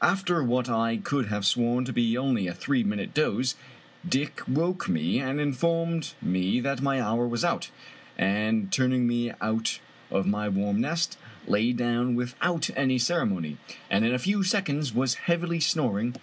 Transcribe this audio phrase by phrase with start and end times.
[0.00, 3.56] After what I could have sworn to be only a three minute doze,
[4.08, 7.68] Dick woke me and informed me that my hour was out,
[8.16, 9.78] and turning me out
[10.10, 13.58] of my warm nest, lay down with out any ceremony,
[13.90, 16.14] and in a few seconds was heavily snor ing.